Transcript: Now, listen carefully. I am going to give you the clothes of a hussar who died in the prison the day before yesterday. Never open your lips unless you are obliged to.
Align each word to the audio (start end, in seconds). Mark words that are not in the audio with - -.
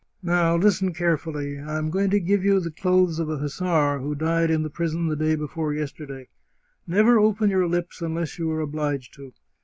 Now, 0.23 0.55
listen 0.55 0.95
carefully. 0.95 1.59
I 1.59 1.77
am 1.77 1.91
going 1.91 2.09
to 2.09 2.19
give 2.19 2.43
you 2.43 2.59
the 2.59 2.71
clothes 2.71 3.19
of 3.19 3.29
a 3.29 3.37
hussar 3.37 3.99
who 3.99 4.15
died 4.15 4.49
in 4.49 4.63
the 4.63 4.69
prison 4.71 5.05
the 5.09 5.15
day 5.15 5.35
before 5.35 5.75
yesterday. 5.75 6.27
Never 6.87 7.19
open 7.19 7.51
your 7.51 7.67
lips 7.67 8.01
unless 8.01 8.39
you 8.39 8.49
are 8.49 8.61
obliged 8.61 9.13
to. 9.17 9.31